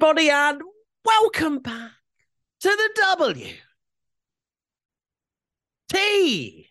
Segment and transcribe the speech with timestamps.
[0.00, 0.62] Everybody, and
[1.04, 1.90] welcome back
[2.60, 3.52] to the W
[5.92, 6.68] T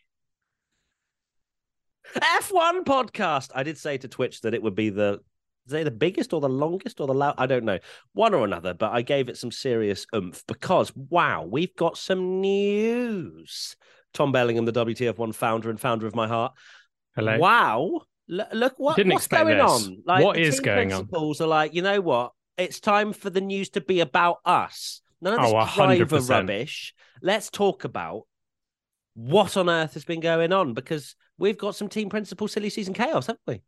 [2.16, 3.49] F1 podcast.
[3.54, 5.20] I did say to Twitch that it would be the
[5.68, 7.35] say the biggest or the longest or the loud.
[7.38, 7.80] I don't know,
[8.13, 12.40] one or another, but I gave it some serious oomph because wow, we've got some
[12.40, 13.76] news.
[14.13, 16.54] Tom Bellingham, the WTF1 founder and founder of My Heart.
[17.13, 17.38] Hello.
[17.40, 18.04] Wow.
[18.32, 19.70] L- look what, what's going this.
[19.70, 20.04] on.
[20.05, 21.07] Like What is going on?
[21.07, 22.32] principals are like, you know what?
[22.57, 25.02] It's time for the news to be about us.
[25.21, 26.93] None of this Oh, driver rubbish.
[27.21, 28.23] Let's talk about
[29.13, 32.93] what on earth has been going on because we've got some team principal silly season
[32.93, 33.62] chaos, haven't we?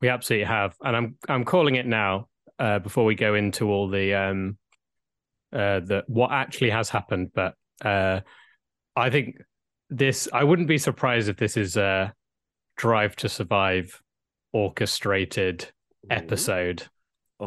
[0.00, 2.28] We absolutely have, and I'm I'm calling it now.
[2.58, 4.58] Uh, before we go into all the um,
[5.52, 8.20] uh, the what actually has happened, but uh,
[8.94, 9.36] I think
[9.88, 10.28] this.
[10.32, 12.12] I wouldn't be surprised if this is a
[12.76, 14.00] Drive to Survive
[14.52, 15.70] orchestrated
[16.10, 16.86] episode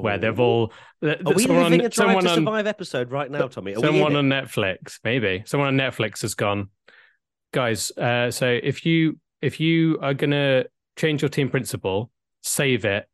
[0.01, 0.73] where they've all.
[1.01, 3.75] th- Are we someone living a Drive someone to on- Survive episode right now, Tommy?
[3.75, 6.69] Are someone on Netflix, maybe someone on Netflix has gone,
[7.51, 7.91] guys.
[7.91, 10.65] Uh, so if you if you are gonna
[10.97, 13.07] change your team principal, save it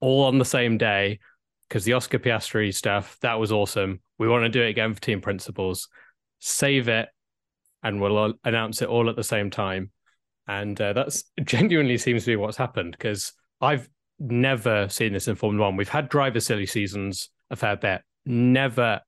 [0.00, 1.18] all on the same day
[1.68, 4.00] because the Oscar Piastri stuff that was awesome.
[4.18, 5.88] We want to do it again for team principals.
[6.40, 7.08] Save it,
[7.82, 9.90] and we'll all announce it all at the same time.
[10.48, 13.88] And uh, that's genuinely seems to be what's happened because I've
[14.20, 15.76] never seen this in Formula One.
[15.76, 18.02] We've had driver silly seasons a fair bit.
[18.26, 19.00] Never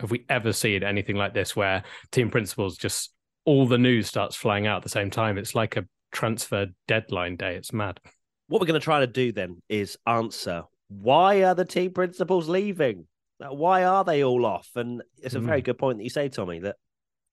[0.00, 3.12] have we ever seen anything like this where team principals just
[3.44, 5.38] all the news starts flying out at the same time.
[5.38, 7.54] It's like a transfer deadline day.
[7.56, 8.00] It's mad.
[8.48, 12.48] what we're going to try to do then is answer why are the team principals
[12.48, 13.06] leaving?
[13.38, 14.68] Why are they all off?
[14.76, 15.64] And it's a very Mm.
[15.64, 16.76] good point that you say, Tommy, that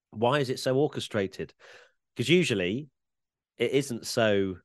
[0.10, 1.54] why is it so orchestrated?
[2.16, 2.88] Because usually
[3.58, 4.56] it isn't so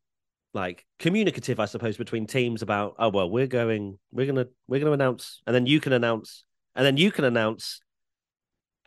[0.55, 4.93] like communicative, I suppose, between teams about, oh well, we're going, we're gonna, we're gonna
[4.93, 6.45] announce, and then you can announce,
[6.75, 7.81] and then you can announce.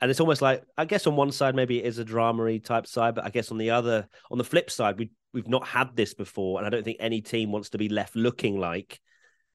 [0.01, 2.87] And it's almost like I guess on one side maybe it is a dramery type
[2.87, 5.95] side, but I guess on the other, on the flip side, we we've not had
[5.95, 8.99] this before, and I don't think any team wants to be left looking like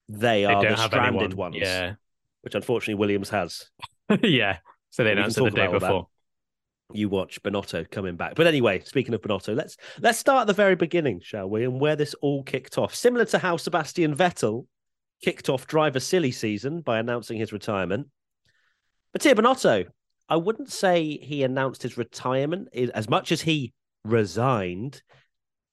[0.09, 1.37] they They are the stranded anyone.
[1.37, 1.57] ones.
[1.61, 1.95] Yeah.
[2.43, 3.69] which unfortunately Williams has.
[4.23, 4.59] yeah.
[4.91, 6.09] So they announced it the day before.
[6.93, 8.35] You watch Binotto coming back.
[8.37, 11.65] But anyway, speaking of Binotto, let's let's start at the very beginning, shall we?
[11.65, 12.95] And where this all kicked off.
[12.95, 14.67] Similar to how Sebastian Vettel
[15.23, 18.09] kicked off driver silly season by announcing his retirement.
[19.13, 19.87] Mattia Binotto,
[20.29, 23.73] I wouldn't say he announced his retirement as much as he
[24.05, 25.03] resigned.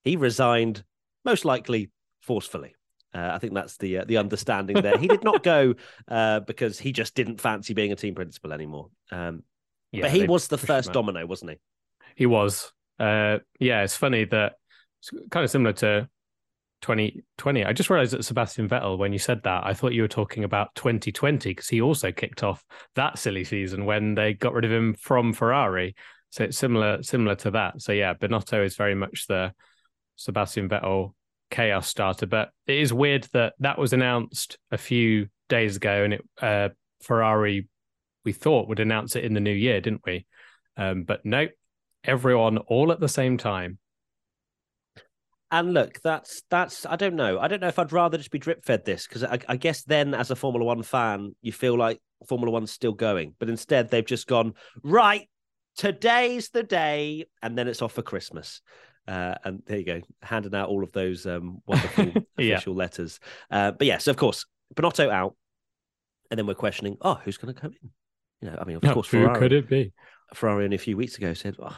[0.03, 0.83] He resigned
[1.23, 1.91] most likely
[2.21, 2.75] forcefully.
[3.13, 4.97] Uh, I think that's the uh, the understanding there.
[4.97, 5.75] He did not go
[6.07, 8.89] uh, because he just didn't fancy being a team principal anymore.
[9.11, 9.43] Um,
[9.93, 11.57] Yeah, but he was the first domino, wasn't he?
[12.15, 12.71] He was.
[12.99, 14.53] Uh, yeah, it's funny that
[14.99, 16.09] it's kind of similar to
[16.81, 17.63] 2020.
[17.63, 20.43] I just realized that Sebastian Vettel, when you said that, I thought you were talking
[20.43, 22.63] about 2020 because he also kicked off
[22.95, 25.95] that silly season when they got rid of him from Ferrari.
[26.31, 27.81] So it's similar, similar to that.
[27.81, 29.53] So yeah, Binotto is very much the
[30.15, 31.13] Sebastian Vettel
[31.51, 32.25] chaos starter.
[32.25, 36.69] But it is weird that that was announced a few days ago, and it uh,
[37.01, 37.67] Ferrari
[38.25, 40.25] we thought would announce it in the new year, didn't we?
[40.77, 41.47] Um, but no,
[42.03, 43.77] everyone all at the same time.
[45.51, 47.37] And look, that's that's I don't know.
[47.39, 49.83] I don't know if I'd rather just be drip fed this because I, I guess
[49.83, 53.89] then as a Formula One fan, you feel like Formula One's still going, but instead
[53.89, 54.53] they've just gone
[54.83, 55.29] right.
[55.75, 58.61] Today's the day, and then it's off for Christmas.
[59.07, 62.05] Uh, and there you go, handing out all of those um, wonderful
[62.37, 62.55] Yeah.
[62.55, 63.19] official letters.
[63.51, 64.45] Uh, but yes, of course,
[64.75, 65.35] Binotto out,
[66.31, 67.89] and then we're questioning, oh, who's going to come in?
[68.43, 69.39] You know, I mean, of course, Who Ferrari.
[69.39, 69.93] could it be?
[70.33, 71.77] Ferrari only a few weeks ago said, oh,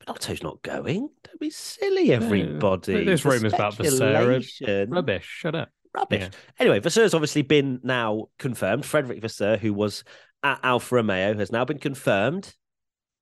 [0.00, 1.08] Binotto's not going.
[1.24, 3.04] Don't be silly, everybody.
[3.04, 3.96] there's The rumours about Vasseur.
[3.96, 4.90] speculation.
[4.90, 5.24] Rubbish.
[5.26, 5.70] Shut up.
[5.94, 6.20] Rubbish.
[6.22, 6.28] Yeah.
[6.58, 8.82] Anyway, Vasseur's obviously been now confirmed.
[8.82, 10.04] Frédéric Vasseur, who was
[10.42, 12.54] at Alfa Romeo, has now been confirmed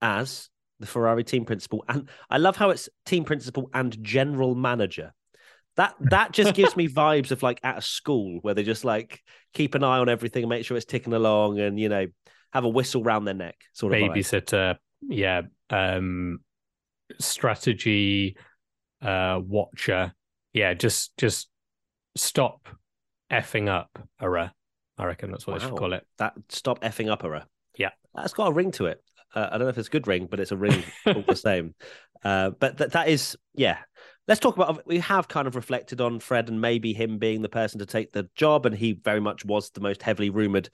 [0.01, 0.49] as
[0.81, 1.85] the Ferrari team principal.
[1.89, 5.13] And I love how it's team principal and general manager.
[5.77, 9.23] That that just gives me vibes of like at a school where they just like
[9.55, 12.07] keep an eye on everything and make sure it's ticking along and you know
[12.53, 14.17] have a whistle round their neck sort of vibe.
[14.17, 14.77] Babysitter.
[15.03, 15.43] Yeah.
[15.71, 16.41] Um,
[17.19, 18.37] strategy
[19.01, 20.15] uh, watcher.
[20.53, 20.75] Yeah.
[20.75, 21.49] Just just
[22.17, 22.69] stop
[23.31, 24.53] effing up, Ara.
[24.99, 25.59] I reckon that's what wow.
[25.59, 26.07] they should call it.
[26.19, 27.45] That stop effing up her.
[27.77, 29.03] Yeah, that's got a ring to it.
[29.35, 31.35] Uh, I don't know if it's a good ring, but it's a ring all the
[31.35, 31.75] same.
[32.23, 33.79] Uh, but that that is, yeah.
[34.29, 34.87] Let's talk about.
[34.87, 38.13] We have kind of reflected on Fred and maybe him being the person to take
[38.13, 40.69] the job, and he very much was the most heavily rumored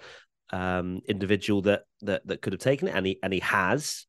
[0.51, 4.07] um, individual that that that could have taken it, and he and he has.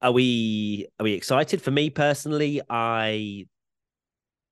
[0.00, 1.60] Are we are we excited?
[1.60, 3.46] For me personally, I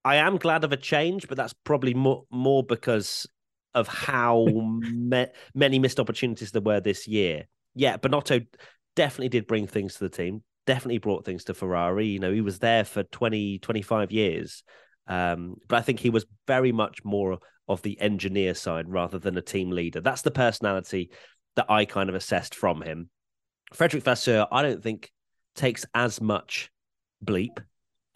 [0.05, 3.27] I am glad of a change, but that's probably more more because
[3.75, 4.45] of how
[4.81, 7.47] me- many missed opportunities there were this year.
[7.75, 8.47] Yeah, Binotto
[8.95, 10.43] definitely did bring things to the team.
[10.67, 12.07] Definitely brought things to Ferrari.
[12.07, 14.65] You know, he was there for 20, 25 years.
[15.07, 17.39] Um, but I think he was very much more
[17.69, 20.01] of the engineer side rather than a team leader.
[20.01, 21.11] That's the personality
[21.57, 23.11] that I kind of assessed from him.
[23.75, 25.11] Frédéric Vasseur, I don't think
[25.55, 26.71] takes as much
[27.25, 27.59] bleep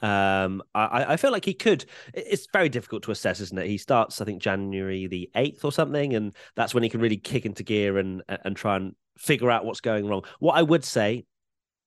[0.02, 1.84] um, I, I feel like he could.
[2.14, 3.66] It's very difficult to assess, isn't it?
[3.66, 7.19] He starts, I think, January the eighth or something, and that's when he can really
[7.19, 10.25] kick into gear and and try and figure out what's going wrong.
[10.38, 11.25] What I would say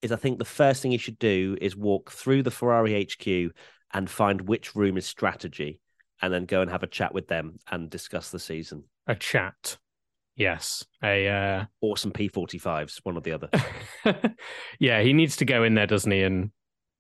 [0.02, 3.56] is, I think the first thing he should do is walk through the Ferrari HQ
[3.94, 5.80] and find which room is strategy,
[6.22, 8.84] and then go and have a chat with them and discuss the season.
[9.08, 9.78] A chat.
[10.36, 11.66] Yes, a uh...
[11.82, 13.50] awesome P45s, one or the other.
[14.80, 16.52] yeah, he needs to go in there, doesn't he, and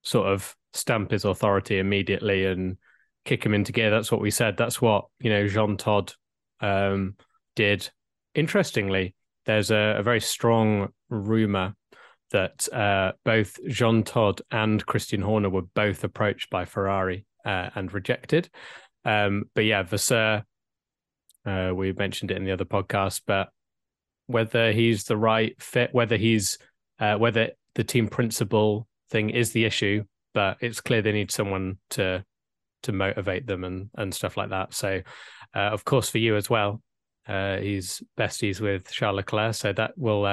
[0.03, 2.77] sort of stamp his authority immediately and
[3.25, 3.89] kick him into gear.
[3.89, 4.57] That's what we said.
[4.57, 6.15] That's what you know Jean Todt
[6.59, 7.15] um,
[7.55, 7.89] did.
[8.35, 11.75] Interestingly, there's a, a very strong rumor
[12.33, 17.93] that uh, both Jean Todt and Christian Horner were both approached by Ferrari uh, and
[17.93, 18.49] rejected.
[19.05, 20.43] Um, but yeah, Vasseur,
[21.45, 23.49] uh, we mentioned it in the other podcast, but
[24.27, 26.57] whether he's the right fit, whether he's
[26.99, 30.03] uh, whether the team principal thing is the issue,
[30.33, 32.23] but it's clear they need someone to
[32.83, 34.73] to motivate them and and stuff like that.
[34.73, 35.01] So,
[35.55, 36.81] uh, of course, for you as well,
[37.27, 40.25] uh, he's besties with Charles Leclerc, so that will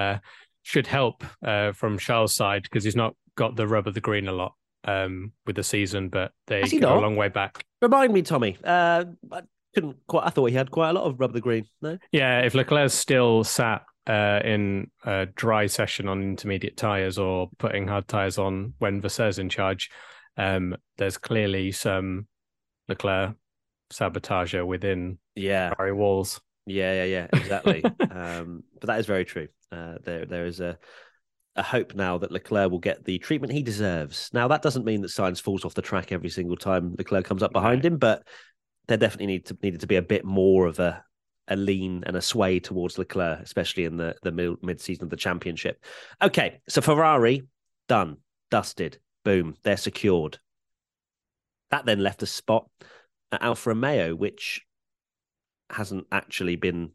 [0.63, 4.29] should help uh, from Charles' side because he's not got the rub of the green
[4.29, 4.55] a lot
[4.85, 6.97] um, with the season, but they go not?
[6.99, 7.65] a long way back.
[7.83, 8.57] Remind me, Tommy.
[8.63, 9.43] Uh, I
[9.75, 10.27] couldn't quite.
[10.27, 11.67] I thought he had quite a lot of rub of the green.
[11.83, 11.99] No.
[12.13, 17.89] Yeah, if Leclerc's still sat uh, in a dry session on intermediate tyres or putting
[17.89, 19.91] hard tyres on when Vasseur's in charge,
[20.37, 22.27] um, there's clearly some
[22.89, 23.37] Leclerc
[23.91, 26.41] sabotage within yeah Ferrari walls.
[26.67, 27.85] Yeah, yeah, yeah, exactly.
[28.11, 29.49] um, but that is very true.
[29.73, 30.79] Uh, there, there is a
[31.57, 34.31] a hope now that Leclerc will get the treatment he deserves.
[34.33, 37.43] Now that doesn't mean that Sainz falls off the track every single time Leclerc comes
[37.43, 38.27] up behind him, but
[38.87, 41.05] there definitely need to needed to be a bit more of a
[41.49, 45.17] a lean and a sway towards Leclerc, especially in the the mid season of the
[45.17, 45.85] championship.
[46.23, 47.43] Okay, so Ferrari
[47.89, 48.19] done,
[48.51, 50.39] dusted, boom, they're secured.
[51.71, 52.69] That then left a spot
[53.33, 54.63] at Alfa Romeo, which
[55.69, 56.93] hasn't actually been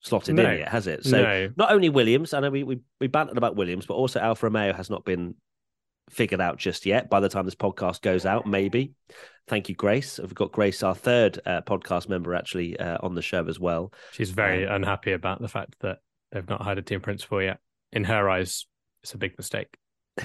[0.00, 0.50] slotted no.
[0.50, 1.04] in yet, has it?
[1.04, 1.52] So no.
[1.56, 4.72] not only Williams, I know we, we we bantered about Williams, but also Alfa Romeo
[4.72, 5.34] has not been
[6.10, 7.10] figured out just yet.
[7.10, 8.92] By the time this podcast goes out, maybe.
[9.48, 10.18] Thank you, Grace.
[10.18, 13.92] We've got Grace, our third uh, podcast member, actually uh, on the show as well.
[14.12, 15.98] She's very um, unhappy about the fact that
[16.32, 17.58] they've not hired a team principal yet.
[17.92, 18.66] In her eyes,
[19.02, 19.76] it's a big mistake.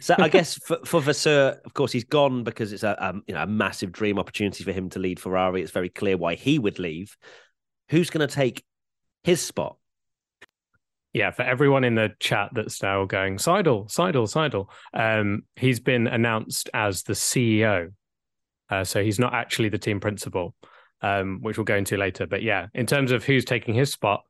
[0.00, 3.34] so I guess for, for Vasseur, of course, he's gone because it's a um, you
[3.34, 5.62] know a massive dream opportunity for him to lead Ferrari.
[5.62, 7.16] It's very clear why he would leave.
[7.92, 8.64] Who's going to take
[9.22, 9.76] his spot?
[11.12, 16.06] yeah, for everyone in the chat that's now going Seidl, Seidl, Seidl, um, he's been
[16.06, 17.92] announced as the CEO.
[18.70, 20.54] Uh, so he's not actually the team principal,
[21.02, 22.26] um, which we'll go into later.
[22.26, 24.22] But yeah, in terms of who's taking his spot,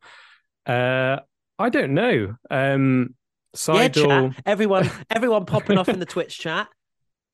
[0.66, 1.18] uh,
[1.58, 2.34] I don't know.
[2.50, 3.14] Um,
[3.54, 6.66] Seidl, yeah, everyone, everyone popping off in the Twitch chat.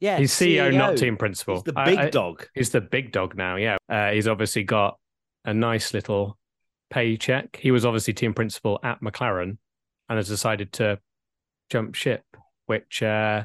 [0.00, 1.54] Yeah, he's CEO, CEO, not team principal.
[1.54, 2.46] He's the big I, I, dog.
[2.54, 3.56] He's the big dog now.
[3.56, 4.98] Yeah, uh, he's obviously got
[5.48, 6.38] a nice little
[6.90, 7.56] paycheck.
[7.56, 9.56] He was obviously team principal at McLaren
[10.08, 10.98] and has decided to
[11.70, 12.24] jump ship,
[12.66, 13.44] which uh,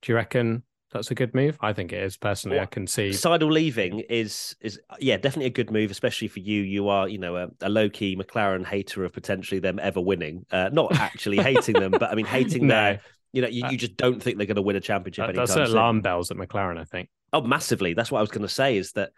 [0.00, 0.62] do you reckon
[0.92, 1.58] that's a good move?
[1.60, 2.56] I think it is personally.
[2.56, 6.40] Well, I can see Seidl leaving is is yeah definitely a good move, especially for
[6.40, 6.62] you.
[6.62, 10.46] You are you know a, a low key McLaren hater of potentially them ever winning.
[10.50, 12.74] Uh, not actually hating them, but I mean hating no.
[12.74, 13.00] their
[13.32, 15.28] you know you, uh, you just don't think they're going to win a championship.
[15.28, 16.78] Uh, that's alarm bells at McLaren.
[16.78, 17.10] I think.
[17.34, 17.92] Oh, massively.
[17.92, 18.78] That's what I was going to say.
[18.78, 19.10] Is that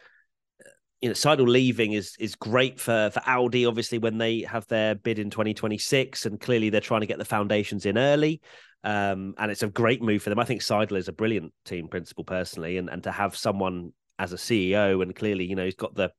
[1.01, 4.95] you know, Seidl leaving is is great for for Audi, obviously, when they have their
[4.95, 8.41] bid in 2026, and clearly they're trying to get the foundations in early.
[8.85, 10.39] Um, and it's a great move for them.
[10.39, 14.33] I think Seidl is a brilliant team principal personally, and and to have someone as
[14.33, 16.11] a CEO, and clearly, you know, he's got the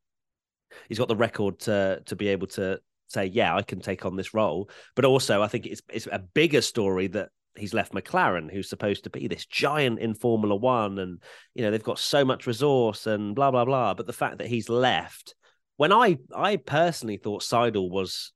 [0.88, 4.16] he's got the record to to be able to say, yeah, I can take on
[4.16, 4.70] this role.
[4.96, 9.04] But also, I think it's it's a bigger story that he's left McLaren, who's supposed
[9.04, 11.22] to be this giant in Formula One, and
[11.54, 13.94] you know they've got so much resource and blah blah blah.
[13.94, 15.36] But the fact that he's left
[15.78, 18.32] when I I personally thought Seidl was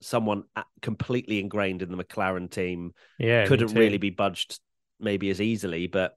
[0.00, 0.44] someone
[0.82, 2.92] completely ingrained in the McLaren team.
[3.18, 4.60] Yeah, couldn't really be budged
[5.00, 6.16] maybe as easily, but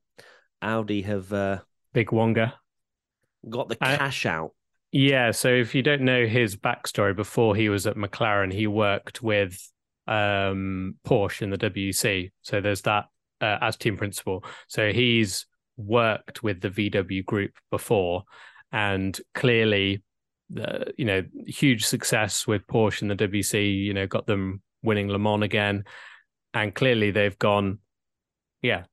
[0.61, 1.59] Audi have uh,
[1.93, 2.53] big Wonga
[3.49, 4.51] got the cash out.
[4.91, 9.21] Yeah, so if you don't know his backstory, before he was at McLaren, he worked
[9.21, 9.71] with
[10.07, 12.31] um, Porsche in the WC.
[12.41, 13.05] So there's that
[13.41, 14.43] uh, as team principal.
[14.67, 15.45] So he's
[15.77, 18.23] worked with the VW group before,
[18.71, 20.03] and clearly,
[20.59, 23.83] uh, you know, huge success with Porsche in the WC.
[23.83, 25.83] You know, got them winning Le Mans again,
[26.53, 27.79] and clearly they've gone.
[28.61, 28.85] Yeah,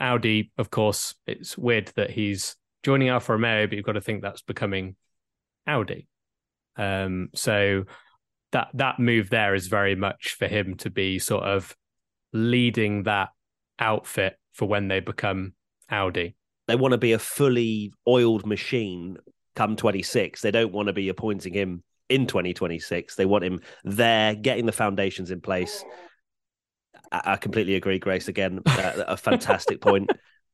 [0.00, 1.14] Audi, of course.
[1.26, 4.96] It's weird that he's joining Alfa Romeo, but you've got to think that's becoming
[5.66, 6.08] Audi.
[6.76, 7.84] Um, so
[8.52, 11.76] that that move there is very much for him to be sort of
[12.32, 13.30] leading that
[13.78, 15.54] outfit for when they become
[15.90, 16.36] Audi.
[16.68, 19.16] They want to be a fully oiled machine
[19.54, 20.40] come 26.
[20.40, 23.16] They don't want to be appointing him in 2026.
[23.16, 25.84] They want him there, getting the foundations in place.
[27.10, 28.28] I, I completely agree, Grace.
[28.28, 30.10] Again, uh, a fantastic point.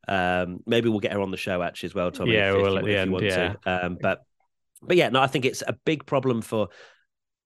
[0.07, 2.33] Um, maybe we'll get her on the show actually as well, Tommy.
[2.33, 3.55] Yeah, if, well, if, at the end, yeah.
[3.67, 4.23] Um, but
[4.81, 6.69] but yeah, no, I think it's a big problem for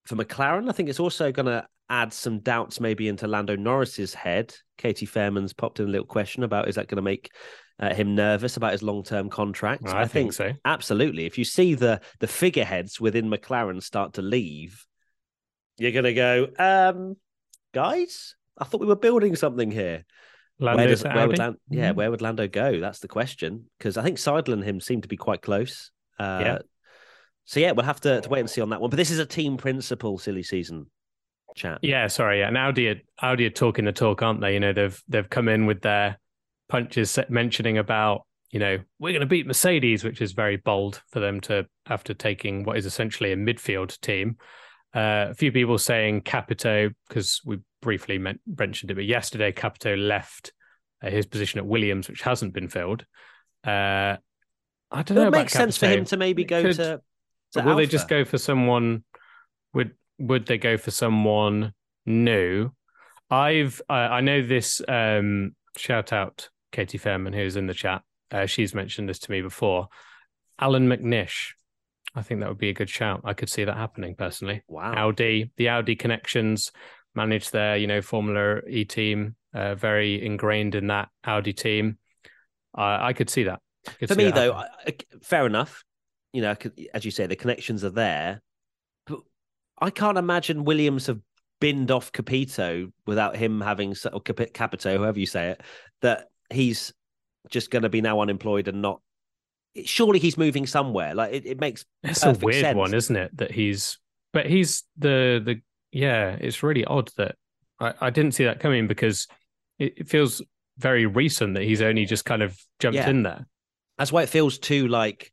[0.07, 0.69] for McLaren.
[0.69, 4.55] I think it's also going to add some doubts maybe into Lando Norris's head.
[4.79, 7.31] Katie Fairman's popped in a little question about is that going to make
[7.79, 9.87] uh, him nervous about his long term contract?
[9.87, 10.59] I, I think, think, so.
[10.65, 11.27] Absolutely.
[11.27, 14.85] If you see the the figureheads within McLaren start to leave,
[15.79, 17.17] you're going to go, um,
[17.75, 18.37] guys.
[18.59, 20.05] I thought we were building something here.
[20.59, 21.97] where does, where would Land, yeah, mm-hmm.
[21.97, 22.81] where would Lando go?
[22.81, 23.65] That's the question.
[23.79, 25.91] Because I think Seidl and him seem to be quite close.
[26.19, 26.59] Uh, yeah.
[27.53, 28.89] So yeah, we'll have to, to, wait and see on that one.
[28.89, 30.87] But this is a team principle silly season
[31.55, 31.81] chat.
[31.83, 32.39] Yeah, sorry.
[32.39, 34.55] Yeah, and Audi are, Audi are talking the talk, aren't they?
[34.55, 36.19] You know, they've they've come in with their
[36.71, 41.21] punches mentioning about you know we're going to beat Mercedes, which is very bold for
[41.21, 44.39] them to after taking what is essentially a midfield team.
[44.95, 50.55] Uh, a few people saying Capito because we briefly mentioned it, but yesterday Capito left
[51.05, 53.05] uh, his position at Williams, which hasn't been filled.
[53.63, 54.17] Uh,
[54.91, 55.29] I don't know.
[55.29, 57.03] It makes sense for him to maybe go Could, to
[57.61, 57.81] will Alfa.
[57.83, 59.05] they just go for someone?
[59.75, 61.73] Would would they go for someone
[62.07, 62.71] new?
[63.31, 64.81] I've uh, I know this.
[64.87, 68.03] Um, shout out Katie Fairman who's in the chat.
[68.31, 69.89] Uh, she's mentioned this to me before.
[70.59, 71.53] Allan McNish.
[72.15, 73.23] I think that would be a good shout.
[73.25, 74.63] I could see that happening personally.
[74.69, 74.93] Wow.
[74.95, 76.71] Audi, the Audi connections,
[77.15, 81.97] manage their, you know, Formula E team, uh, very ingrained in that Audi team.
[82.77, 83.61] Uh, I could see that.
[83.99, 84.69] Could For see me, though, I,
[85.23, 85.85] fair enough
[86.33, 86.55] you know,
[86.95, 88.41] as you say, the connections are there.
[89.07, 89.21] But
[89.81, 91.21] I can't imagine Williams have
[91.61, 95.61] binned off Capito without him having or Capito, however you say it,
[96.01, 96.93] that he's
[97.51, 99.01] just going to be now unemployed and not.
[99.85, 101.15] Surely he's moving somewhere.
[101.15, 102.77] Like it, it makes it's a weird sense.
[102.77, 103.37] one, isn't it?
[103.39, 103.99] That he's,
[104.33, 105.61] but he's the the
[105.93, 106.37] yeah.
[106.41, 107.37] It's really odd that
[107.81, 109.29] I, I didn't see that coming because
[109.79, 110.43] it, it feels
[110.79, 113.09] very recent that he's only just kind of jumped yeah.
[113.09, 113.47] in there.
[113.99, 115.33] That's why it feels too like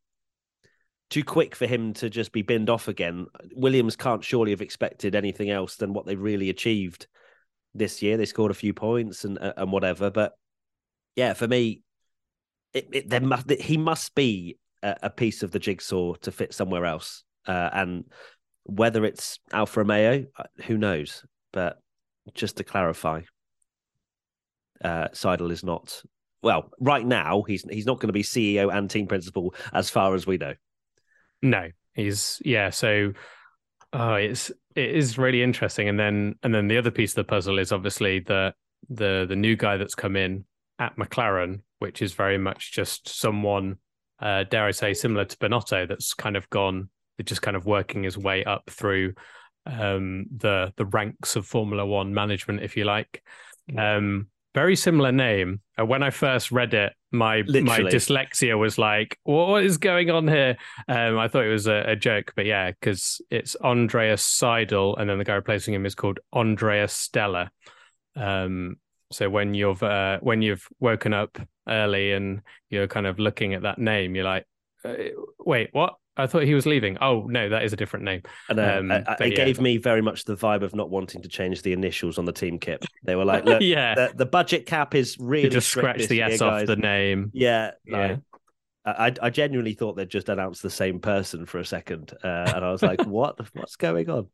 [1.09, 3.25] too quick for him to just be binned off again.
[3.55, 7.07] Williams can't surely have expected anything else than what they really achieved
[7.73, 8.17] this year.
[8.17, 10.33] They scored a few points and uh, and whatever, but
[11.15, 11.81] yeah, for me,
[12.73, 16.53] it, it there must he must be a, a, piece of the jigsaw to fit
[16.53, 18.05] somewhere else, uh, and
[18.63, 21.25] whether it's Alfa Romeo, uh, who knows?
[21.51, 21.79] But
[22.35, 23.21] just to clarify,
[24.83, 26.01] uh, Seidl is not
[26.43, 27.43] well right now.
[27.47, 30.53] He's he's not going to be CEO and team principal as far as we know.
[31.41, 32.69] No, he's yeah.
[32.69, 33.13] So
[33.93, 35.89] oh, it's it is really interesting.
[35.89, 38.53] And then and then the other piece of the puzzle is obviously the
[38.89, 40.45] the the new guy that's come in
[40.79, 43.77] at McLaren, which is very much just someone,
[44.21, 46.89] uh, dare I say, similar to Binotto, that's kind of gone,
[47.23, 49.13] just kind of working his way up through
[49.65, 53.21] um, the the ranks of Formula One management, if you like.
[53.77, 55.61] Um, very similar name.
[55.79, 57.63] Uh, when I first read it, my Literally.
[57.63, 61.83] my dyslexia was like, "What is going on here?" Um, I thought it was a,
[61.91, 65.95] a joke, but yeah, because it's Andreas Seidl, and then the guy replacing him is
[65.95, 67.51] called Andreas Stella.
[68.15, 68.77] Um,
[69.11, 71.37] so when you've uh, when you've woken up
[71.67, 74.45] early and you're kind of looking at that name, you're like,
[74.83, 74.93] uh,
[75.39, 76.97] "Wait, what?" I thought he was leaving.
[77.01, 78.21] Oh no, that is a different name.
[78.49, 79.27] And uh, um, it yeah.
[79.29, 82.31] gave me very much the vibe of not wanting to change the initials on the
[82.31, 82.85] team kit.
[83.03, 86.21] They were like, "Look, yeah, the, the budget cap is really you just scratch the
[86.21, 88.17] S year, off the name." Yeah, yeah.
[88.85, 92.65] I, I genuinely thought they'd just announced the same person for a second, uh, and
[92.65, 93.39] I was like, "What?
[93.53, 94.27] What's going on?"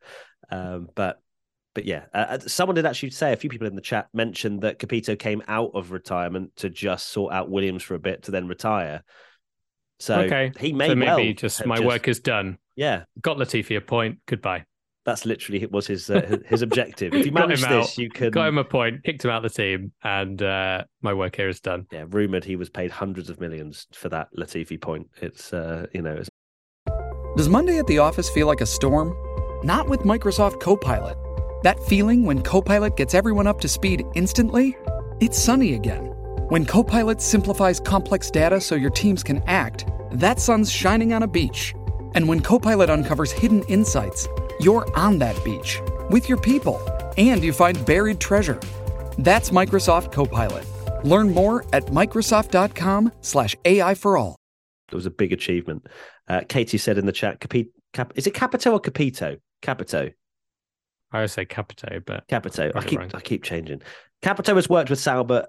[0.49, 1.21] Um, but
[1.75, 4.61] but yeah, uh, uh, someone did actually say a few people in the chat mentioned
[4.61, 8.31] that Capito came out of retirement to just sort out Williams for a bit to
[8.31, 9.03] then retire.
[9.99, 12.57] So okay, he may so maybe well just have my work is done.
[12.75, 14.19] Yeah, Got Latifi a point.
[14.27, 14.65] Goodbye.
[15.05, 15.71] that's literally it.
[15.71, 17.13] was his uh, his objective.
[17.13, 17.97] If you Got manage this, out.
[17.97, 18.31] you can.
[18.31, 19.03] Got him a point.
[19.03, 21.85] Kicked him out of the team, and uh, my work here is done.
[21.91, 25.07] Yeah, rumored he was paid hundreds of millions for that Latifi point.
[25.21, 26.29] It's uh, you know, it's
[27.37, 29.13] Does Monday at the office feel like a storm?
[29.63, 31.17] Not with Microsoft Copilot.
[31.63, 34.77] That feeling when Copilot gets everyone up to speed instantly?
[35.21, 36.14] It's sunny again.
[36.49, 41.27] When Copilot simplifies complex data so your teams can act, that sun's shining on a
[41.27, 41.73] beach.
[42.13, 44.27] And when Copilot uncovers hidden insights,
[44.59, 45.79] you're on that beach
[46.11, 46.79] with your people
[47.17, 48.59] and you find buried treasure.
[49.17, 50.65] That's Microsoft Copilot.
[51.03, 54.35] Learn more at Microsoft.com slash AI for all.
[54.91, 55.87] it was a big achievement.
[56.27, 59.37] Uh, Katie said in the chat, Capi- Cap- is it Capito or Capito?
[59.63, 60.11] Capito.
[61.11, 62.71] I would say Capito, but Capito.
[62.75, 63.11] I keep wrong.
[63.13, 63.81] I keep changing.
[64.21, 65.47] Capito has worked with Sauber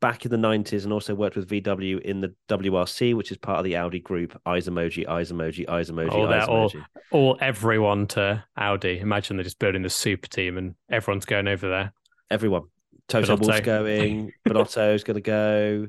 [0.00, 3.58] back in the nineties and also worked with VW in the WRC, which is part
[3.58, 4.38] of the Audi group.
[4.44, 6.72] Eyes emoji, eyes emoji, eyes emoji, Oh, eyes they're all-
[7.10, 8.98] all everyone to Audi.
[8.98, 11.92] Imagine they're just building the super team, and everyone's going over there.
[12.30, 12.62] Everyone.
[13.08, 13.62] Toto Binotto.
[13.64, 14.32] going.
[14.48, 15.86] Binotto's going to go.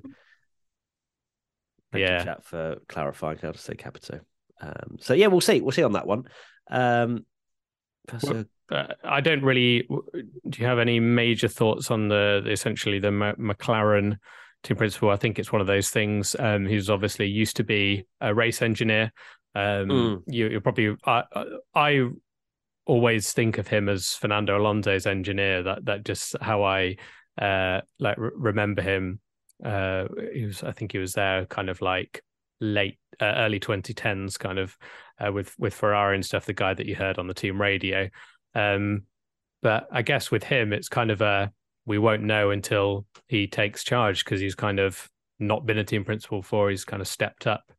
[1.92, 2.20] Thank Yeah.
[2.20, 4.20] you, chat, for clarifying how to say Capito.
[4.62, 5.62] Um, so yeah, we'll see.
[5.62, 6.26] We'll see on that one.
[6.70, 7.26] Um,
[8.20, 9.84] so Uh, I don't really.
[9.84, 14.18] Do you have any major thoughts on the essentially the M- McLaren
[14.64, 15.12] team principal?
[15.12, 16.36] I think it's one of those things.
[16.40, 19.12] Um, he's obviously used to be a race engineer.
[19.54, 20.24] Um, Mm.
[20.28, 20.96] you, you're probably.
[21.06, 21.24] I,
[21.76, 22.08] I
[22.88, 25.64] always think of him as Fernando Alonso's engineer.
[25.64, 26.98] That that just how I
[27.40, 29.20] uh like re- remember him.
[29.64, 30.64] Uh, he was.
[30.64, 32.24] I think he was there, kind of like
[32.66, 34.78] late, uh, early 2010s, kind of
[35.20, 36.46] uh, with with Ferrari and stuff.
[36.46, 38.10] The guy that you heard on the team radio.
[38.54, 39.04] Um,
[39.62, 41.52] but I guess with him, it's kind of a
[41.86, 46.04] we won't know until he takes charge because he's kind of not been a team
[46.04, 46.70] principal before.
[46.70, 47.72] He's kind of stepped up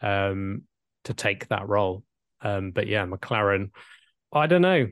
[0.00, 0.62] um,
[1.04, 2.04] to take that role.
[2.40, 3.70] Um, but yeah, McLaren,
[4.32, 4.88] I don't know.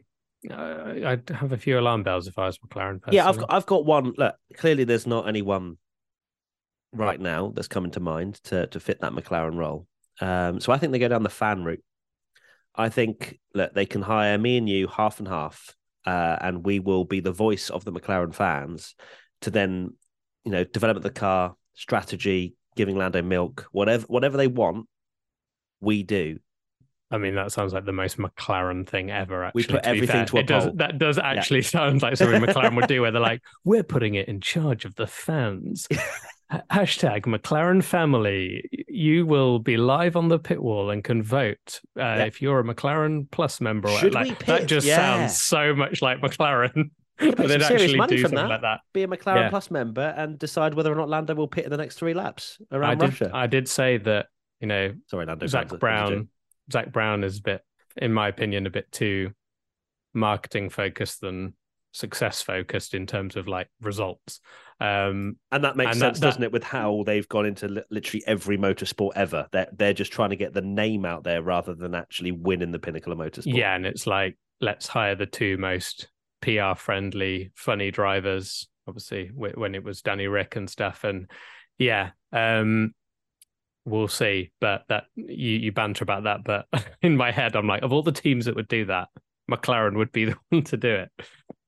[0.50, 3.00] I'd have a few alarm bells if I was McLaren.
[3.10, 4.14] yeah, I've got, I've got one.
[4.16, 5.76] Look, clearly there's not anyone
[6.92, 9.86] right now that's coming to mind to to fit that McLaren role.
[10.20, 11.82] Um, so I think they go down the fan route.
[12.74, 15.74] I think that they can hire me and you half and half,
[16.06, 18.94] uh, and we will be the voice of the McLaren fans
[19.42, 19.94] to then,
[20.44, 24.86] you know, develop the car strategy, giving Lando milk, whatever whatever they want,
[25.80, 26.38] we do.
[27.12, 29.44] I mean, that sounds like the most McLaren thing ever.
[29.44, 30.72] Actually, We put to everything to a it does.
[30.74, 34.28] That does actually sound like something McLaren would do, where they're like, "We're putting it
[34.28, 35.88] in charge of the fans."
[36.50, 38.68] Ha- Hashtag McLaren family.
[38.88, 42.64] You will be live on the pit wall and can vote uh, if you're a
[42.64, 43.88] McLaren Plus member.
[43.88, 44.96] or- Should like, we that just Yeah.
[44.96, 46.90] sounds so much like McLaren.
[47.20, 48.48] But they'd actually money do from something that.
[48.48, 48.80] like that.
[48.94, 49.50] Be a McLaren Yeah.
[49.50, 52.58] Plus member and decide whether or not Lando will pit in the next three laps
[52.72, 53.08] I around did.
[53.10, 53.30] Russia.
[53.34, 54.28] I did say that.
[54.60, 55.46] You know, Sorry, Lando.
[55.46, 56.28] Zak Brown.
[56.72, 57.62] Zak Brown is a bit,
[57.98, 59.32] in my opinion, a bit too
[60.14, 61.52] marketing focused than
[61.92, 64.40] success focused in terms of like results.
[64.80, 67.82] Um, And that makes And sense, that- doesn't it, with how they've gone into li-
[67.90, 69.46] literally every motorsport ever?
[69.52, 72.70] They're, they're just trying to get the name out there rather than actually win in
[72.70, 73.54] the pinnacle of motorsport.
[73.56, 76.08] yeah, and it's like let's hire the two most
[76.42, 78.68] PR friendly, funny drivers.
[78.88, 81.30] Obviously, wh- when it was Danny Ric and stuff, and
[81.78, 82.94] yeah, um,
[83.84, 84.50] we'll see.
[84.60, 85.26] But that you
[85.58, 86.66] you banter about that, but
[87.02, 89.08] in my head, I'm like, of all the teams that would do that,
[89.50, 91.10] McLaren would be the one to do it.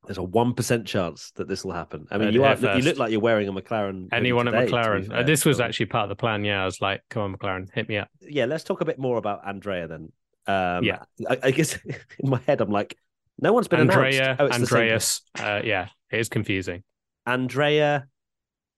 [0.06, 2.06] There's a 1% chance that this will happen.
[2.10, 4.08] I mean, Heard you, are, you look like you're wearing a McLaren.
[4.12, 5.12] Anyone today, at McLaren?
[5.12, 6.44] Uh, this was so- actually part of the plan.
[6.44, 8.08] Yeah, I was like, come on, McLaren, hit me up.
[8.20, 10.12] Yeah, let's talk a bit more about Andrea then.
[10.46, 11.04] Um, Yeah.
[11.28, 11.78] I, I guess
[12.18, 12.96] in my head, I'm like,
[13.38, 14.40] no one's been Andrea, announced.
[14.40, 15.20] Oh, it's the same Andreas.
[15.38, 16.82] Uh, yeah, it is confusing.
[17.24, 18.06] Andrea,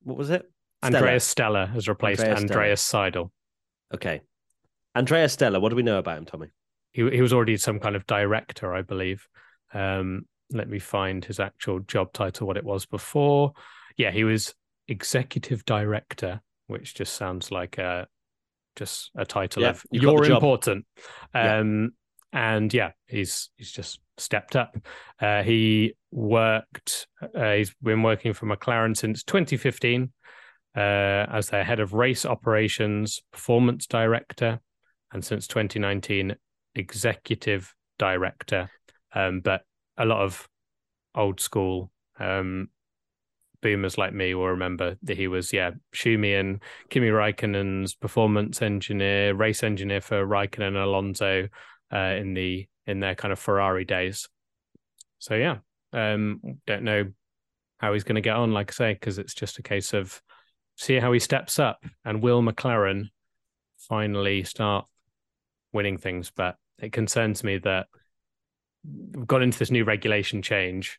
[0.03, 0.51] what was it?
[0.83, 0.97] Stella.
[0.99, 3.31] Andreas Stella has replaced Andreas Andreas Seidl.
[3.95, 4.21] Okay.
[4.95, 6.49] Andrea Stella, what do we know about him, Tommy?
[6.93, 9.27] He he was already some kind of director, I believe.
[9.73, 13.53] Um, let me find his actual job title, what it was before.
[13.97, 14.55] Yeah, he was
[14.89, 18.07] executive director, which just sounds like a
[18.77, 20.87] just a title Yeah, of you got the you're job." important.
[21.35, 21.59] Yeah.
[21.59, 21.91] Um,
[22.33, 24.77] and yeah, he's he's just stepped up.
[25.21, 27.07] Uh, he worked.
[27.35, 30.13] Uh, he's been working for McLaren since 2015
[30.77, 34.61] uh, as their head of race operations, performance director,
[35.13, 36.35] and since 2019
[36.75, 38.69] executive director.
[39.15, 39.63] Um, but
[39.97, 40.49] a lot of
[41.15, 42.69] old school um,
[43.65, 49.35] boomers like me will remember that he was, yeah, Schumi and Kimi Raikkonen's performance engineer,
[49.35, 51.49] race engineer for Raikkonen and Alonso
[51.93, 54.29] uh, in the in their kind of Ferrari days.
[55.19, 55.57] So yeah,
[55.95, 57.07] um, don't know
[57.79, 60.21] how he's going to get on, like I say, because it's just a case of
[60.77, 63.09] see how he steps up and will McLaren
[63.79, 64.87] finally start
[65.73, 66.31] winning things.
[66.31, 67.87] But it concerns me that
[68.85, 70.99] we've got into this new regulation change.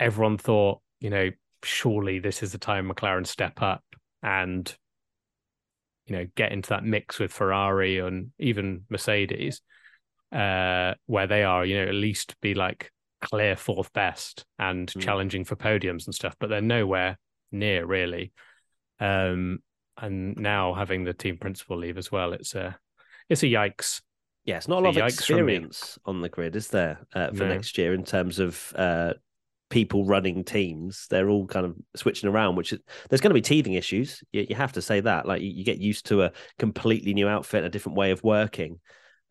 [0.00, 1.30] Everyone thought, you know,
[1.62, 3.82] surely this is the time McLaren step up
[4.22, 4.76] and
[6.06, 9.62] you know get into that mix with Ferrari and even Mercedes,
[10.32, 15.00] uh, where they are, you know, at least be like clear fourth best and mm.
[15.00, 17.18] challenging for podiums and stuff, but they're nowhere
[17.50, 18.32] near really.
[19.00, 19.60] Um,
[19.96, 22.76] and now having the team principal leave as well, it's a
[23.28, 24.02] it's a yikes.
[24.44, 27.48] Yeah, it's not a lot of experience on the grid, is there, uh, for no.
[27.48, 29.14] next year in terms of uh,
[29.70, 31.06] people running teams.
[31.08, 34.22] They're all kind of switching around, which is, there's going to be teething issues.
[34.32, 35.26] You, you have to say that.
[35.26, 38.80] Like you, you, get used to a completely new outfit, a different way of working.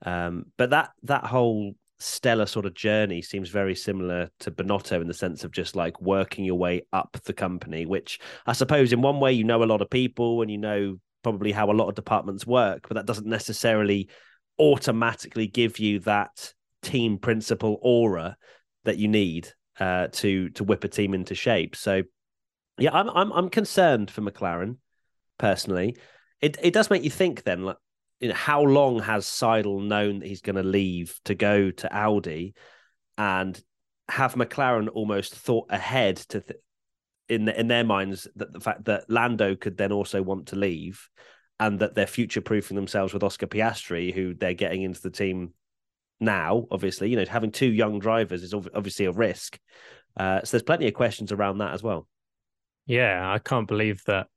[0.04, 5.08] Um, but that that whole stellar sort of journey seems very similar to Binotto in
[5.08, 9.02] the sense of just like working your way up the company, which I suppose in
[9.02, 11.88] one way you know a lot of people and you know probably how a lot
[11.88, 14.10] of departments work, but that doesn't necessarily
[14.60, 18.38] automatically give you that team principal aura
[18.84, 21.76] that you need uh, to to whip a team into shape.
[21.76, 22.04] So
[22.78, 24.78] yeah, I'm I'm I'm concerned for McLaren
[25.38, 25.98] personally.
[26.42, 27.78] It it does make you think then like
[28.20, 31.94] you know, how long has Seidl known that he's going to leave to go to
[31.94, 32.54] Audi,
[33.18, 33.60] and
[34.10, 36.60] have McLaren almost thought ahead to th-
[37.30, 41.10] in in their minds that the fact that Lando could then also want to leave,
[41.60, 45.54] and that they're future proofing themselves with Oscar Piastri, who they're getting into the team
[46.20, 46.66] now.
[46.72, 49.60] Obviously, you know, having two young drivers is obviously a risk.
[50.18, 52.08] Uh, so there's plenty of questions around that as well.
[52.86, 54.28] Yeah, I can't believe that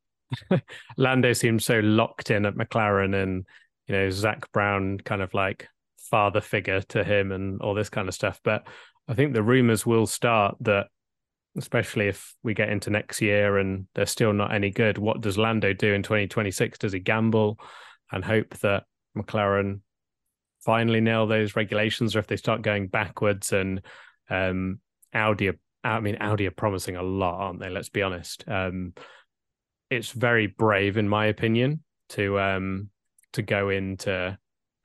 [0.97, 3.47] Lando seems so locked in at McLaren and
[3.87, 5.69] you know, Zak Brown kind of like
[6.11, 8.41] father figure to him and all this kind of stuff.
[8.43, 8.67] But
[9.09, 10.89] I think the rumors will start that,
[11.57, 15.39] especially if we get into next year and they're still not any good, what does
[15.39, 16.79] Lando do in 2026?
[16.79, 17.59] Does he gamble
[18.13, 18.85] and hope that
[19.17, 19.81] McLaren
[20.65, 23.81] finally nail those regulations or if they start going backwards and
[24.29, 24.81] um,
[25.15, 27.71] Audi, are, I mean, Audi are promising a lot, aren't they?
[27.71, 28.45] Let's be honest.
[28.47, 28.93] Um,
[29.91, 32.91] it's very brave, in my opinion, to um,
[33.33, 34.37] to go into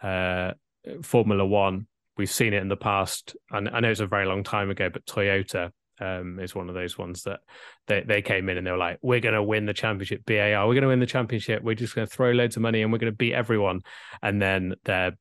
[0.02, 0.52] uh,
[1.02, 1.88] Formula One.
[2.18, 4.90] We've seen it in the past, and I know it's a very long time ago,
[4.90, 7.40] but Toyota um, is one of those ones that
[7.88, 10.68] they, they came in and they were like, we're going to win the championship, BAR,
[10.68, 11.64] we're going to win the championship.
[11.64, 13.82] We're just going to throw loads of money and we're going to beat everyone.
[14.22, 15.14] And then they're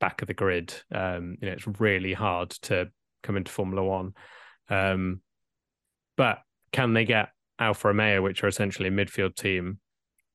[0.00, 0.74] back of the grid.
[0.94, 2.88] Um, you know, it's really hard to
[3.22, 4.14] come into Formula One.
[4.70, 5.20] Um,
[6.16, 6.38] but
[6.72, 9.78] can they get Alfa Romeo, which are essentially a midfield team,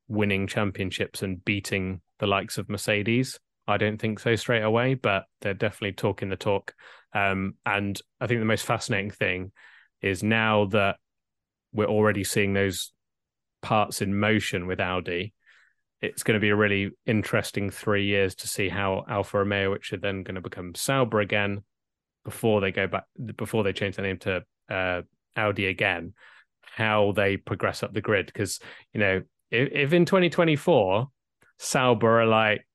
[0.07, 3.39] winning championships and beating the likes of Mercedes.
[3.67, 6.73] I don't think so straight away, but they're definitely talking the talk.
[7.13, 9.51] Um, and I think the most fascinating thing
[10.01, 10.97] is now that
[11.71, 12.91] we're already seeing those
[13.61, 15.33] parts in motion with Audi,
[16.01, 19.93] it's going to be a really interesting three years to see how Alfa Romeo, which
[19.93, 21.63] are then going to become Sauber again,
[22.25, 25.01] before they go back, before they change their name to uh,
[25.35, 26.13] Audi again,
[26.61, 28.27] how they progress up the grid.
[28.27, 28.59] Because
[28.93, 29.21] you know
[29.51, 31.07] if, if in 2024
[31.59, 32.67] Sauber are like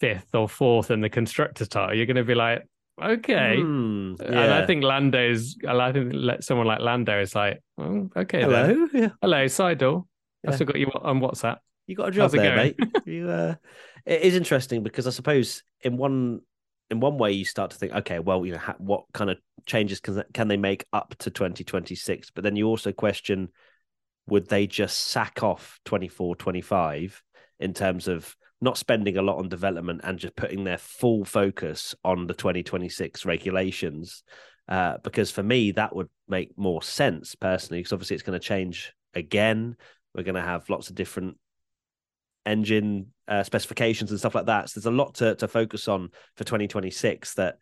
[0.00, 2.66] fifth or fourth in the constructors title, you're going to be like,
[3.02, 3.56] okay.
[3.58, 4.26] Mm, yeah.
[4.26, 9.10] And I think Lando's, I think someone like Lando is like, oh, okay, hello, yeah.
[9.20, 10.06] hello, Seidl.
[10.42, 10.50] Yeah.
[10.50, 11.58] I still got you on WhatsApp.
[11.86, 12.78] You got a job there, mate.
[13.06, 13.54] you, uh,
[14.04, 16.40] it is interesting because I suppose in one
[16.90, 20.00] in one way you start to think, okay, well, you know, what kind of changes
[20.00, 22.30] can can they make up to 2026?
[22.30, 23.50] But then you also question
[24.28, 27.22] would they just sack off 24, 25
[27.60, 31.94] in terms of not spending a lot on development and just putting their full focus
[32.04, 34.22] on the 2026 regulations?
[34.68, 38.44] Uh, because for me, that would make more sense personally, because obviously it's going to
[38.44, 39.76] change again.
[40.14, 41.36] We're going to have lots of different
[42.44, 44.70] engine uh, specifications and stuff like that.
[44.70, 47.58] So there's a lot to, to focus on for 2026 that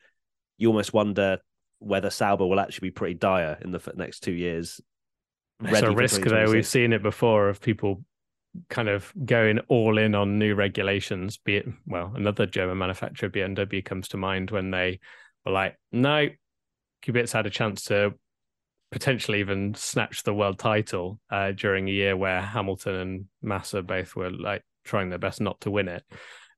[0.56, 1.38] you almost wonder
[1.78, 4.80] whether Sauber will actually be pretty dire in the next two years
[5.62, 6.50] it's a risk though.
[6.50, 8.04] We've seen it before of people
[8.68, 11.36] kind of going all in on new regulations.
[11.38, 15.00] Be it well, another German manufacturer, BMW, comes to mind when they
[15.44, 16.28] were like, "No,
[17.04, 18.14] Kubica's had a chance to
[18.90, 24.14] potentially even snatch the world title uh, during a year where Hamilton and Massa both
[24.14, 26.04] were like trying their best not to win it."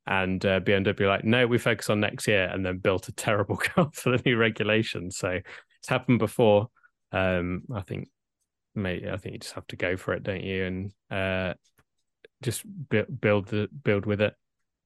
[0.09, 3.57] And uh, BMW like, no, we focus on next year, and then built a terrible
[3.57, 5.17] car for the new regulations.
[5.17, 5.41] So
[5.81, 6.69] it's happened before.
[7.13, 8.09] Um, I think
[8.77, 10.65] mate, I think you just have to go for it, don't you?
[10.65, 11.55] And uh,
[12.47, 12.63] just
[13.21, 14.35] build the build with it.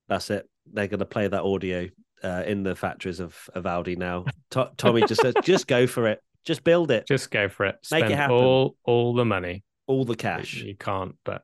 [0.09, 0.49] That's it.
[0.73, 1.89] They're going to play that audio
[2.25, 4.25] uh, in the factories of, of Audi now.
[4.51, 6.21] T- Tommy just says, just go for it.
[6.45, 7.07] Just build it.
[7.07, 7.77] Just go for it.
[7.83, 8.37] Spend Make it happen.
[8.37, 10.55] All all the money, all the cash.
[10.55, 11.43] You can't, but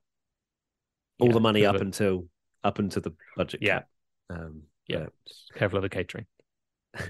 [1.21, 2.27] all yeah, the money up until
[2.65, 3.83] up until the budget Yeah.
[4.31, 5.05] Um, Yeah.
[5.05, 5.13] but-
[5.59, 6.27] Careful of the catering.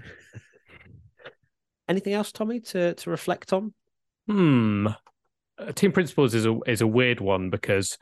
[1.88, 3.73] Anything else, Tommy, to to reflect on?
[4.29, 4.88] Hmm.
[5.59, 7.97] Uh, Team principles is a is a weird one because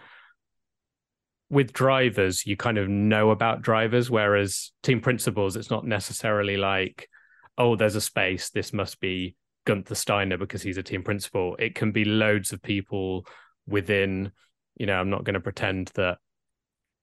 [1.54, 7.08] with drivers you kind of know about drivers, whereas team principals, it's not necessarily like,
[7.56, 8.50] oh, there's a space.
[8.50, 11.56] This must be Gunther Steiner because he's a team principal.
[11.58, 13.26] It can be loads of people
[13.66, 14.32] within.
[14.76, 16.18] You know, I'm not going to pretend that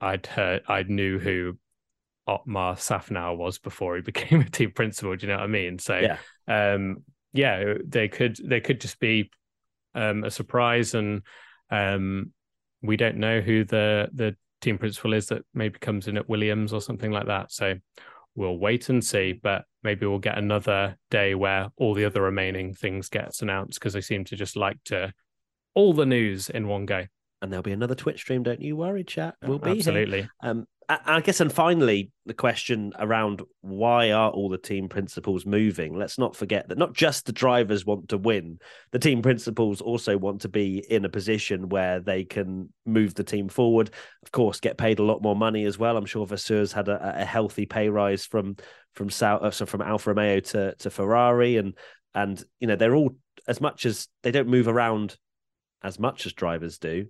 [0.02, 1.58] I'd heard I knew who
[2.28, 5.16] Otmar Szafnauer was before he became a team principal.
[5.16, 5.80] Do you know what I mean?
[5.80, 6.18] So Yeah.
[6.48, 9.32] um yeah they could they could just be
[9.96, 11.22] um a surprise and
[11.70, 12.34] um
[12.82, 16.72] we don't know who the the team principal is that maybe comes in at Williams
[16.72, 17.52] or something like that.
[17.52, 17.76] So
[18.36, 22.74] we'll wait and see but maybe we'll get another day where all the other remaining
[22.74, 25.12] things gets announced because they seem to just like to
[25.74, 27.06] all the news in one go
[27.42, 28.44] And there'll be another Twitch stream.
[28.44, 29.36] Don't you worry, chat.
[29.42, 29.78] We'll be here.
[29.80, 34.90] absolutely Um, I, I guess, and finally, the question around why are all the team
[34.90, 35.98] principals moving?
[35.98, 38.60] Let's not forget that not just the drivers want to win,
[38.92, 43.24] the team principals also want to be in a position where they can move the
[43.24, 43.90] team forward.
[44.24, 45.96] Of course, get paid a lot more money as well.
[45.96, 48.58] I'm sure Vasseur's had a, a healthy pay rise from
[48.94, 51.78] from South, uh, so from Alfa Romeo to to Ferrari, and
[52.14, 53.16] and you know they're all
[53.48, 55.16] as much as they don't move around
[55.84, 57.08] as much as drivers do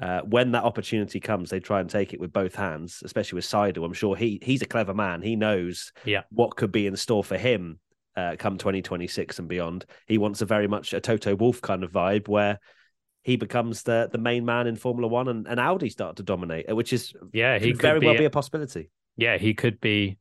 [0.00, 3.44] uh, when that opportunity comes, they try and take it with both hands, especially with
[3.44, 3.84] Seidl.
[3.84, 5.22] I'm sure he he's a clever man.
[5.22, 6.22] He knows Yeah.
[6.30, 7.78] what could be in store for him
[8.16, 9.86] uh, come 2026 and beyond.
[10.06, 12.58] He wants a very much a Toto Wolff kind of vibe where
[13.22, 16.68] he becomes the the main man in Formula One and, and Audi start to dominate,
[16.70, 18.90] uh, which is yeah he very be well be a possibility.
[19.16, 20.18] yeah, he could be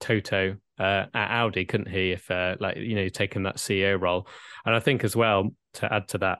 [0.00, 2.12] Toto uh, at Audi, couldn't he?
[2.12, 4.26] If uh, like you know, taking that CEO role,
[4.64, 6.38] and I think as well to add to that,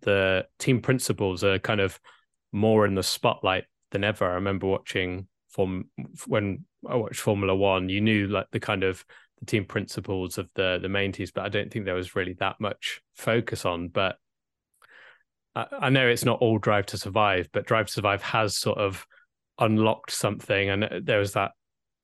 [0.00, 2.00] the team principals are kind of
[2.52, 4.30] more in the spotlight than ever.
[4.30, 5.86] I remember watching from
[6.26, 9.04] when I watched Formula One, you knew like the kind of
[9.38, 12.34] the team principles of the the main teams, but I don't think there was really
[12.34, 13.88] that much focus on.
[13.88, 14.16] But
[15.54, 18.78] I, I know it's not all Drive to Survive, but Drive to Survive has sort
[18.78, 19.06] of
[19.58, 21.52] unlocked something, and there was that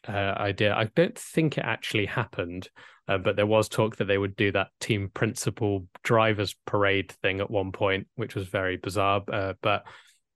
[0.07, 0.74] uh, idea.
[0.74, 2.68] I don't think it actually happened,
[3.09, 7.40] uh, but there was talk that they would do that team principal drivers parade thing
[7.40, 9.23] at one point, which was very bizarre.
[9.33, 9.85] Uh, but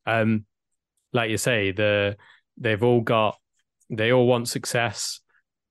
[0.07, 0.47] um,
[1.13, 2.17] like you say, the
[2.57, 3.39] they've all got
[3.91, 5.21] they all want success.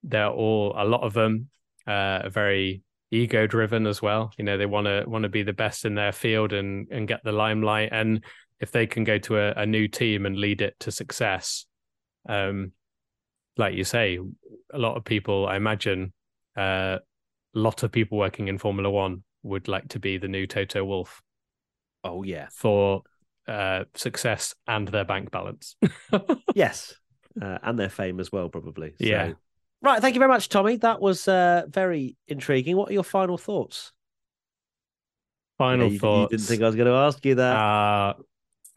[0.04, 1.50] They're all a lot of them
[1.88, 4.32] uh, are very ego driven as well.
[4.38, 7.08] You know, they want to want to be the best in their field and and
[7.08, 7.90] get the limelight.
[7.92, 8.24] And
[8.60, 11.66] if they can go to a, a new team and lead it to success,
[12.30, 12.74] um,
[13.58, 14.20] like you say,
[14.72, 16.14] a lot of people, I imagine,
[16.62, 17.00] a uh,
[17.54, 21.22] lot of people working in Formula One would like to be the new Toto Wolff
[22.04, 23.04] Oh yeah, for
[23.48, 25.76] uh, success and their bank balance.
[26.56, 26.94] yes,
[27.42, 28.92] uh, and their fame as well, probably.
[28.92, 29.34] So- Yeah.
[29.84, 30.00] Right.
[30.00, 30.78] Thank you very much, Tommy.
[30.78, 32.78] That was uh, very intriguing.
[32.78, 33.92] What are your final thoughts?
[35.58, 36.32] Final Yeah, you, thoughts.
[36.32, 37.56] You didn't think I was going to ask you that.
[37.56, 38.14] Uh,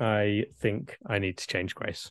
[0.01, 2.11] I think I need to change Grace.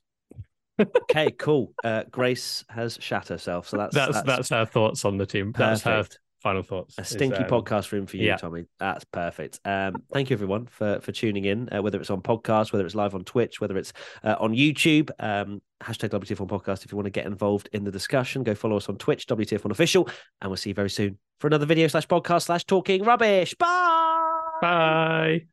[0.80, 1.74] Okay, cool.
[1.84, 5.54] Uh, Grace has shat herself, so that's That's that's, her thoughts on the team.
[5.56, 6.06] That's her
[6.44, 6.96] final thoughts.
[6.98, 8.36] A stinky um, podcast room for you, yeah.
[8.36, 8.66] Tommy.
[8.80, 9.60] That's perfect.
[9.66, 11.70] Um, thank you, everyone, for for tuning in.
[11.74, 15.10] Uh, whether it's on podcast, whether it's live on Twitch, whether it's uh, on YouTube.
[15.20, 16.86] Um, hashtag WTF1 podcast.
[16.86, 19.72] If you want to get involved in the discussion, go follow us on Twitch, WTF1
[19.72, 20.08] official,
[20.42, 23.56] and we'll see you very soon for another video slash podcast slash talking rubbish.
[23.56, 24.60] Bye.
[24.62, 25.53] Bye.